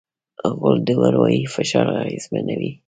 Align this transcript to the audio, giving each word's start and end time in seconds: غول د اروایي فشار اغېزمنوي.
غول 0.57 0.77
د 0.87 0.89
اروایي 1.07 1.43
فشار 1.55 1.85
اغېزمنوي. 2.01 2.71